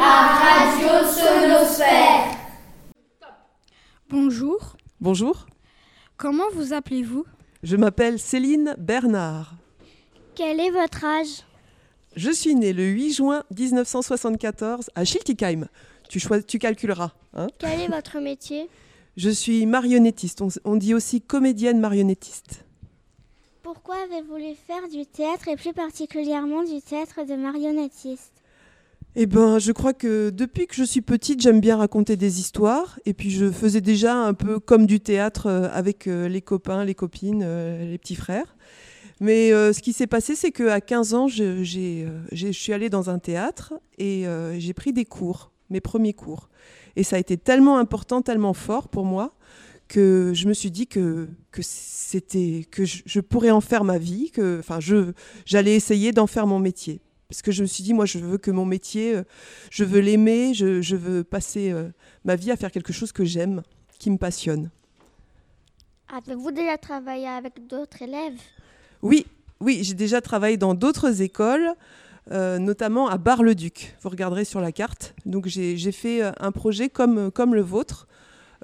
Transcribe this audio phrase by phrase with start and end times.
[0.00, 2.36] à Radio Sonosphère.
[4.08, 4.76] Bonjour.
[5.00, 5.46] Bonjour.
[6.16, 7.24] Comment vous appelez-vous?
[7.62, 9.54] Je m'appelle Céline Bernard.
[10.34, 11.44] Quel est votre âge?
[12.14, 15.66] Je suis née le 8 juin 1974 à Schiltigheim.
[16.08, 17.12] Tu, tu calculeras.
[17.34, 17.48] Hein?
[17.58, 18.68] Quel est votre métier?
[19.16, 20.40] Je suis marionnettiste.
[20.42, 22.64] On, on dit aussi comédienne marionnettiste.
[23.62, 28.35] Pourquoi avez-vous voulu faire du théâtre et plus particulièrement du théâtre de marionnettiste?
[29.18, 33.00] Eh ben, je crois que depuis que je suis petite, j'aime bien raconter des histoires.
[33.06, 36.84] Et puis, je faisais déjà un peu comme du théâtre euh, avec euh, les copains,
[36.84, 38.56] les copines, euh, les petits frères.
[39.20, 43.18] Mais ce qui s'est passé, c'est qu'à 15 ans, je, je, suis allée dans un
[43.18, 44.26] théâtre et
[44.58, 46.50] j'ai pris des cours, mes premiers cours.
[46.96, 49.34] Et ça a été tellement important, tellement fort pour moi
[49.88, 51.28] que je me suis dit que,
[51.62, 55.12] c'était que je, pourrais en faire ma vie, que enfin je
[55.46, 58.38] j'allais essayer d'en faire mon métier parce que je me suis dit moi je veux
[58.38, 59.20] que mon métier
[59.70, 61.88] je veux l'aimer, je, je, veux passer euh,
[62.24, 63.62] ma vie à faire quelque chose que j'aime,
[63.98, 64.70] qui me passionne.
[66.08, 68.38] Avez-vous déjà travaillé avec d'autres élèves?
[69.02, 69.26] Oui,
[69.60, 71.74] oui, j'ai déjà travaillé dans d'autres écoles.
[72.32, 73.94] Euh, notamment à Bar-le-Duc.
[74.00, 75.14] Vous regarderez sur la carte.
[75.26, 78.08] Donc j'ai fait un projet comme, comme le vôtre,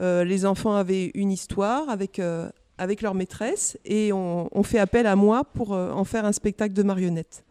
[0.00, 5.06] euh, les enfants avaient une histoire avec, euh, avec leur maîtresse et on, fait appel
[5.06, 7.44] à moi pour euh, en faire un spectacle de marionnettes.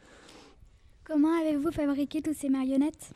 [1.12, 3.12] Comment avez-vous fabriqué toutes ces marionnettes?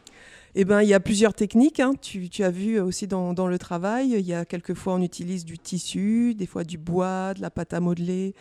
[0.54, 1.80] Eh ben, il y a plusieurs techniques.
[1.80, 1.94] Hein.
[2.02, 4.16] Tu, as vu aussi dans, le travail.
[4.20, 7.74] Il y a quelquefois on utilise du tissu, des fois du bois, de la pâte
[7.74, 8.34] à modeler,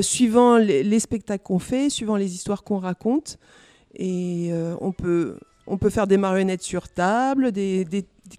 [0.00, 3.38] suivant les, spectacles qu'on fait, suivant les histoires qu'on raconte.
[3.94, 7.52] Et on peut on peut faire des marionnettes sur table,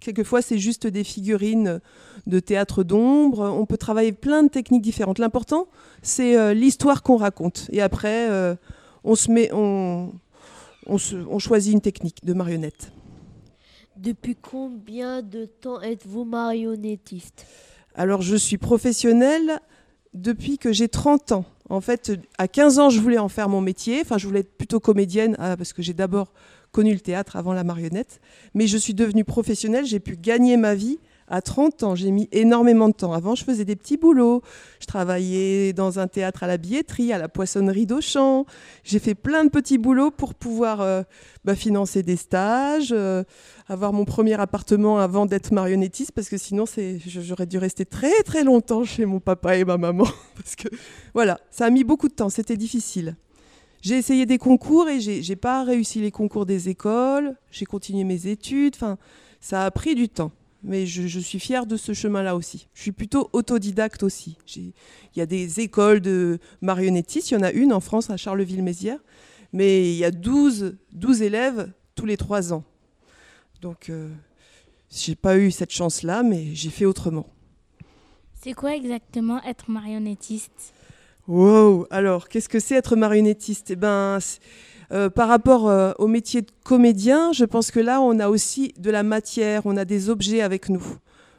[0.01, 1.79] quelquefois c'est juste des figurines
[2.27, 3.49] de théâtre d'ombre.
[3.57, 5.17] On peut travailler plein de techniques différentes.
[5.17, 5.67] L'important,
[6.01, 7.69] c'est euh, l'histoire qu'on raconte.
[7.71, 8.55] Et après, euh,
[9.05, 10.11] on, se met, on,
[10.87, 12.91] on, choisit une technique de marionnette.
[13.97, 17.45] Depuis combien de temps êtes-vous marionnettiste?
[17.93, 19.59] Alors, je suis professionnelle
[20.13, 21.45] depuis que j'ai 30 ans.
[21.69, 23.99] En fait, à 15 ans, je voulais en faire mon métier.
[24.01, 26.33] Enfin, je voulais être plutôt comédienne ah, parce que j'ai d'abord
[26.71, 28.19] connu le théâtre avant la marionnette.
[28.53, 31.95] Mais je suis devenue professionnelle, j'ai pu gagner ma vie à 30 ans.
[31.95, 33.13] J'ai mis énormément de temps.
[33.13, 34.41] Avant, je faisais des petits boulots.
[34.79, 38.45] Je travaillais dans un théâtre à la billetterie, à la poissonnerie d'Auchan.
[38.83, 41.03] J'ai fait plein de petits boulots pour pouvoir euh,
[41.45, 43.23] bah, financer des stages, euh,
[43.67, 46.65] avoir mon premier appartement avant d'être marionnettiste, parce que sinon,
[47.05, 50.07] j'aurais dû rester très très longtemps chez mon papa et ma maman.
[50.35, 50.67] parce que
[51.13, 52.29] voilà, ça a mis beaucoup de temps.
[52.29, 53.15] C'était difficile.
[53.81, 57.35] J'ai essayé des concours et j'ai pas réussi les concours des écoles.
[57.49, 58.75] J'ai continué mes études.
[58.75, 58.97] Enfin,
[59.39, 60.31] ça a pris du temps.
[60.63, 62.67] Mais je, suis fière de ce chemin-là aussi.
[62.73, 64.37] Je suis plutôt autodidacte aussi.
[64.55, 64.73] Il
[65.15, 67.31] y a des écoles de marionnettistes.
[67.31, 68.99] Il y en a une en France à Charleville-Mézières.
[69.53, 72.63] Mais il y a 12, 12 élèves tous les trois ans.
[73.61, 74.09] Donc, euh,
[74.89, 77.27] j'ai pas eu cette chance-là, mais j'ai fait autrement.
[78.41, 80.73] C'est quoi exactement être marionnettiste?
[81.27, 83.71] Wow Alors, qu'est-ce que c'est être marionnettiste?
[83.71, 84.19] Eh ben,
[84.91, 88.73] euh, par rapport euh, au métier de comédien, je pense que là, on a aussi
[88.77, 90.83] de la matière, on a des objets avec nous.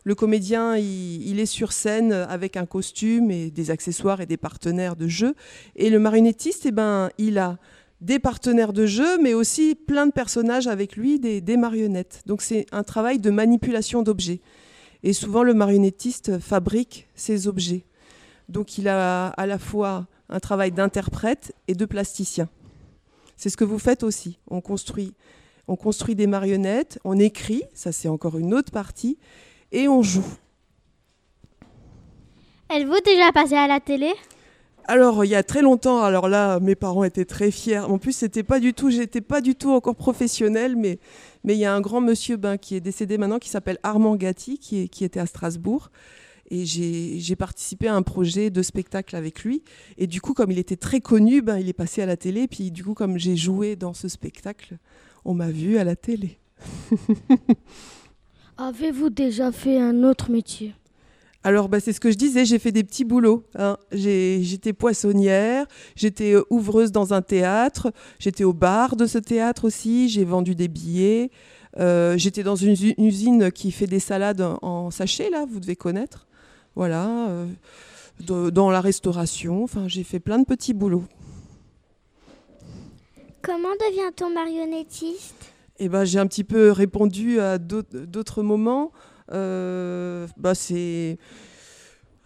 [0.04, 4.96] Le comédien, il, est sur scène avec un costume et des accessoires et des partenaires
[4.96, 5.34] de jeu.
[5.76, 7.58] Et le marionnettiste, eh ben, il a
[8.00, 12.22] des partenaires de jeu, mais aussi plein de personnages avec lui, des, des marionnettes.
[12.26, 14.40] Donc c'est un travail de manipulation d'objets.
[15.04, 17.84] Et souvent, le marionnettiste fabrique ces objets.
[18.48, 22.48] Donc il a à la fois un travail d'interprète et de plasticien.
[23.42, 24.38] C'est ce que vous faites aussi.
[24.46, 25.14] On construit,
[25.66, 29.18] on construit des marionnettes, on écrit, ça c'est encore une autre partie,
[29.72, 30.24] et on joue.
[32.70, 34.12] Êtes-vous déjà passé à la télé?
[34.84, 37.80] Alors il y a très longtemps, alors là mes parents étaient très fiers.
[37.80, 41.00] En plus c'était pas du tout, j'étais pas du tout encore professionnelle, mais
[41.42, 44.14] mais il y a un grand monsieur ben, qui est décédé maintenant qui s'appelle Armand
[44.14, 45.90] Gatti, qui, qui était à Strasbourg,
[46.50, 49.62] et j'ai participé à un projet de spectacle avec lui.
[49.96, 52.46] Et du coup, comme il était très connu, ben, il est passé à la télé.
[52.46, 54.76] Puis du coup, comme j'ai joué dans ce spectacle,
[55.24, 56.38] on m'a vu à la télé.
[58.58, 60.74] Avez-vous déjà fait un autre métier?
[61.44, 63.44] Alors, ben, c'est ce que je disais, j'ai fait des petits boulots.
[63.56, 63.76] Hein.
[63.90, 65.66] J'étais poissonnière,
[65.96, 70.54] j'étais euh, ouvreuse dans un théâtre, j'étais au bar de ce théâtre aussi, j'ai vendu
[70.54, 71.30] des billets.
[71.78, 76.28] Euh, j'étais dans une usine qui fait des salades en sachet, là, vous devez connaître.
[76.74, 79.64] Voilà, euh, dans la restauration.
[79.64, 81.04] Enfin, j'ai fait plein de petits boulots.
[83.42, 85.52] Comment devient-on marionnettiste?
[85.78, 88.92] Eh ben, j'ai un petit peu répondu à d'autres moments.
[89.32, 91.18] Euh, bah, c'est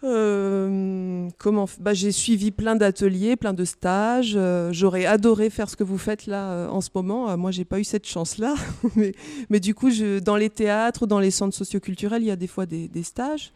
[0.03, 4.33] Euh, comment bah, J'ai suivi plein d'ateliers, plein de stages.
[4.35, 7.35] Euh, j'aurais adoré faire ce que vous faites là euh, en ce moment.
[7.37, 8.53] moi, j'ai pas eu cette chance-là.
[8.95, 9.13] mais,
[9.49, 12.47] mais, du coup, je, dans les théâtres, dans les centres socioculturels, il y a des
[12.47, 13.51] fois des, des stages.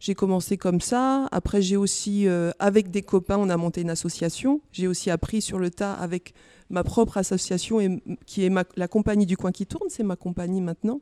[0.00, 1.28] J'ai commencé comme ça.
[1.30, 2.26] Après, j'ai aussi,
[2.58, 4.60] avec des copains, on a monté une association.
[4.72, 6.34] J'ai aussi appris sur le tas avec
[6.70, 9.88] ma propre association, et, qui est la compagnie du coin qui tourne.
[9.90, 11.00] C'est ma compagnie maintenant.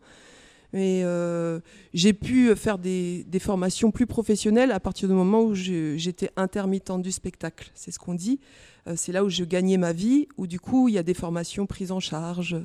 [0.74, 1.60] Et euh,
[1.94, 7.12] j'ai pu faire des, formations plus professionnelles à partir du moment où j'étais intermittente du
[7.12, 7.70] spectacle.
[7.74, 8.38] C'est ce qu'on dit.
[8.86, 11.14] Euh, c'est là où je gagnais ma vie, où du coup, il y a des
[11.14, 12.56] formations prises en charge.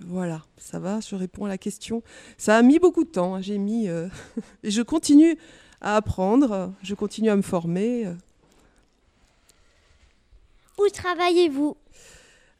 [0.00, 2.02] Voilà, ça va, je réponds à la question.
[2.36, 3.40] Ça a mis beaucoup de temps, hein.
[3.40, 3.88] j'ai mis...
[3.88, 4.08] Euh,
[4.62, 5.38] et je continue
[5.80, 8.12] à apprendre, je continue à me former.
[10.78, 11.76] Où travaillez-vous?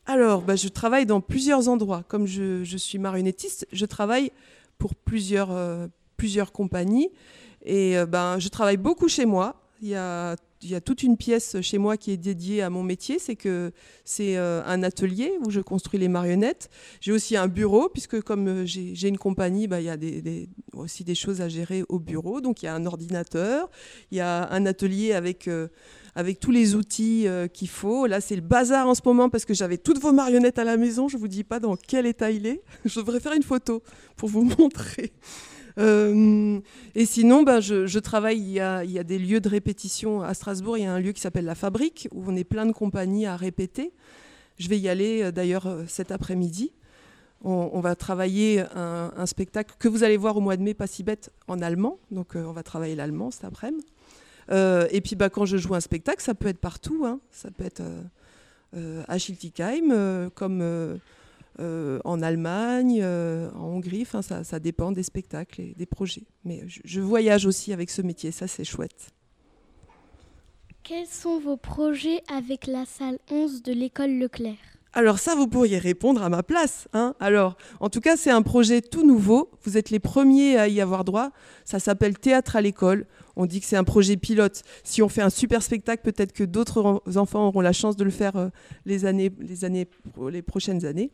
[0.06, 2.05] Alors, bah, je travaille dans plusieurs endroits.
[2.09, 4.31] Comme je, je suis marionnettiste, je travaille
[4.79, 7.11] pour plusieurs, euh, plusieurs compagnies.
[7.65, 9.56] Et euh, ben, je travaille beaucoup chez moi.
[9.83, 12.70] Il y, a, il y a toute une pièce chez moi qui est dédiée à
[12.70, 13.19] mon métier.
[13.19, 13.73] C'est que
[14.05, 16.70] c'est euh, un atelier où je construis les marionnettes.
[17.00, 19.97] J'ai aussi un bureau, puisque comme j'ai une compagnie, ben, il y a
[20.79, 22.41] aussi des choses à gérer au bureau.
[22.41, 23.70] Donc il y a un ordinateur,
[24.11, 25.49] il y a un atelier avec
[26.14, 28.06] avec tous les outils qu'il faut.
[28.06, 30.79] Là, c'est le bazar en ce moment parce que j'avais toutes vos marionnettes à la
[30.79, 31.09] maison.
[31.09, 32.62] Je ne vous dis pas dans quel état il est.
[32.85, 33.82] Je devrais faire une photo
[34.17, 35.12] pour vous montrer.
[35.78, 36.61] Euh,
[36.94, 40.84] et sinon, ben, je, travaille, il y, a, des lieux de répétition à Strasbourg, il
[40.84, 43.37] y a un lieu qui s'appelle La Fabrique, où on est plein de compagnies à
[43.37, 43.93] répéter.
[44.58, 46.73] Je vais y aller euh, d'ailleurs euh, cet après-midi.
[47.43, 51.05] On, va travailler un, spectacle que vous allez voir au mois de mai, pas si
[51.05, 51.99] bête, en allemand.
[52.11, 53.87] Donc on va travailler l'allemand cet après-midi.
[54.50, 57.05] et puis bah, quand je joue un spectacle, ça peut être partout.
[57.05, 57.20] Hein.
[57.31, 57.82] Ça peut être
[59.06, 60.99] à Schiltigheim, comme
[61.58, 64.03] euh, en Allemagne, euh, en Hongrie.
[64.03, 66.26] Enfin, ça, dépend des spectacles et des projets.
[66.44, 69.11] Mais je, voyage aussi avec ce métier, ça c'est chouette.
[70.82, 74.56] Quels sont vos projets avec la salle 11 de l'école Leclerc?
[74.93, 76.88] Alors ça, vous pourriez répondre à ma place.
[76.93, 79.50] Hein Alors, en tout cas, c'est un projet tout nouveau.
[79.64, 81.32] Vous êtes les premiers à y avoir droit.
[81.64, 83.06] Ça s'appelle Théâtre à l'école.
[83.37, 84.62] On dit que c'est un projet pilote.
[84.83, 88.11] Si on fait un super spectacle, peut-être que d'autres enfants auront la chance de le
[88.11, 88.49] faire euh,
[88.87, 91.11] les, prochaines années.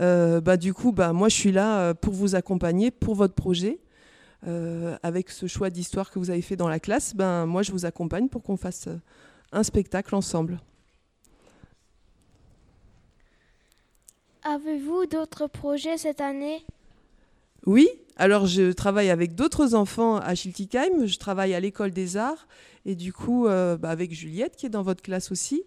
[0.00, 3.34] Euh, bah, du coup, bah, moi, je suis là euh, pour vous accompagner pour votre
[3.34, 3.78] projet.
[5.04, 7.86] avec ce choix d'histoire que vous avez fait dans la classe, ben, moi, je vous
[7.86, 8.88] accompagne pour qu'on fasse
[9.52, 10.58] un spectacle ensemble.
[14.42, 16.64] Avez-vous d'autres projets cette année?
[17.66, 22.48] Oui, alors je travaille avec d'autres enfants à Schiltigheim, je travaille à l'école des arts
[22.84, 25.62] et du coup euh, bah, avec Juliette qui est dans votre classe aussi,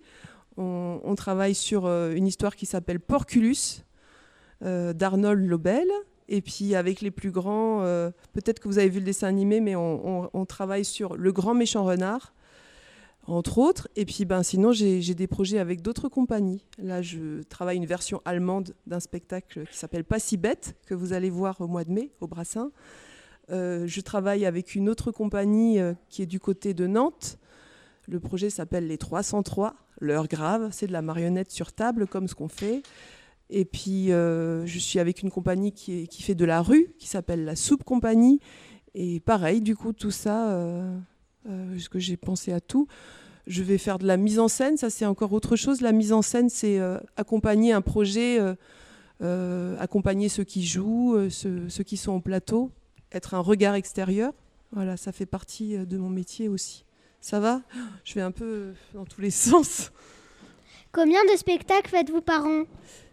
[0.58, 3.84] on, travaille sur euh, une histoire qui s'appelle Porculus
[4.64, 5.88] euh, d'Arnold Lobel.
[6.28, 7.82] Et puis avec les plus grands,
[8.34, 11.84] peut-être que vous avez vu le dessin animé, mais on travaille sur Le Grand Méchant
[11.84, 12.34] Renard
[13.27, 13.88] entre autres.
[13.95, 16.63] Et puis ben, sinon, j'ai des projets avec d'autres compagnies.
[16.77, 21.13] Là, je travaille une version allemande d'un spectacle qui s'appelle Pas si bête, que vous
[21.13, 22.72] allez voir au mois de mai au Brassin.
[23.51, 27.38] Euh, je travaille avec une autre compagnie euh, qui est du côté de Nantes.
[28.07, 30.69] Le projet s'appelle Les 303, l'heure grave.
[30.72, 32.81] C'est de la marionnette sur table, comme ce qu'on fait.
[33.51, 37.07] Et puis, euh, je suis avec une compagnie qui, qui, fait de la rue, qui
[37.07, 38.39] s'appelle la Soupe Compagnie.
[38.95, 40.57] Et pareil, du coup, tout ça
[41.48, 42.88] euh, que j'ai pensé à tout.
[43.48, 45.82] Je vais faire de la mise en scène, ça c'est encore autre chose.
[45.82, 48.40] La mise en scène, c'est euh, accompagner un projet,
[49.22, 52.72] euh, accompagner ceux qui jouent, ceux, qui sont au plateau,
[53.12, 54.34] être un regard extérieur.
[54.72, 56.86] Voilà, ça fait partie de mon métier aussi.
[57.22, 57.62] Ça va?
[58.04, 59.92] Je vais un peu dans tous les sens.
[60.92, 62.64] Combien de spectacles faites-vous par an?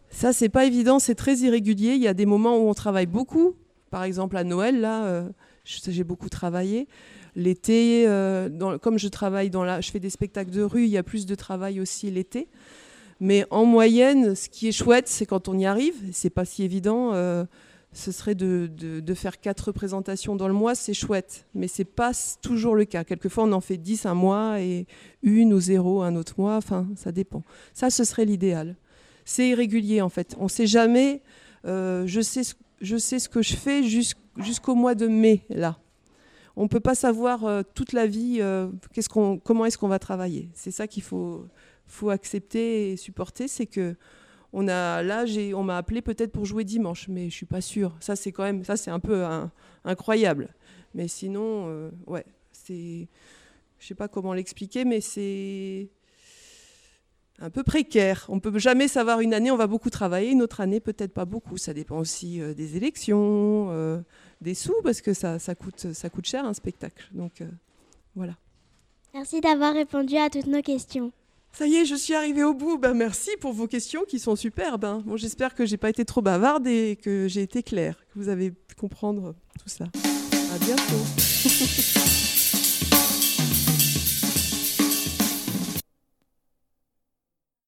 [0.08, 1.94] Ça, c'est pas évident, c'est très irrégulier.
[1.94, 3.54] Il y a des moments où on travaille beaucoup.
[3.90, 5.24] Par exemple, à Noël, là,
[5.64, 6.88] j'ai beaucoup travaillé.
[7.34, 10.98] L'été, euh, comme je travaille dans la, je fais des spectacles de rue, il y
[10.98, 12.48] a plus de travail aussi l'été.
[13.20, 15.94] Mais en moyenne, ce qui est chouette, c'est quand on y arrive.
[16.12, 17.14] C'est pas si évident.
[17.14, 17.44] Euh,
[17.92, 21.46] ce serait de, faire quatre représentations dans le mois, c'est chouette.
[21.54, 22.12] Mais c'est pas
[22.42, 23.04] toujours le cas.
[23.04, 24.86] Quelquefois, on en fait dix un mois et
[25.22, 26.56] une ou zéro un autre mois.
[26.56, 27.44] Enfin, ça dépend.
[27.74, 28.76] Ça, ce serait l'idéal.
[29.24, 30.34] C'est irrégulier en fait.
[30.38, 31.22] On sait jamais.
[31.64, 35.78] Euh, je sais ce que je fais jusqu'au mois de mai là
[36.56, 38.68] on ne peut pas savoir euh, toute la vie euh,
[39.44, 40.48] comment est-ce qu'on va travailler.
[40.54, 41.48] C'est ça qu'il faut,
[42.08, 43.96] accepter et supporter, c'est que
[44.54, 47.94] on a là on m'a appelé peut-être pour jouer dimanche, mais je suis pas sûre.
[48.00, 49.24] Ça c'est quand même ça c'est un peu
[49.84, 50.54] incroyable.
[50.94, 53.08] Mais sinon euh, ouais c'est
[53.78, 55.88] je sais pas comment l'expliquer, mais c'est
[57.42, 58.24] un peu précaire.
[58.28, 61.12] On ne peut jamais savoir une année, on va beaucoup travailler, une autre année, peut-être
[61.12, 61.56] pas beaucoup.
[61.58, 64.02] Ça dépend aussi des élections,
[64.40, 67.08] des sous parce que ça, ça, coûte, ça coûte cher un spectacle.
[67.12, 67.46] Donc euh,
[68.14, 68.34] Voilà.
[69.14, 71.12] Merci d'avoir répondu à toutes nos questions.
[71.52, 72.78] Ça y est, je suis arrivée au bout.
[72.78, 74.84] Ben, merci pour vos questions qui sont superbes.
[74.86, 75.02] hein.
[75.04, 78.28] Bon, J'espère que j'ai pas été trop bavarde et que j'ai été claire, que vous
[78.30, 79.84] avez pu comprendre tout ça.
[79.84, 80.82] À bientôt.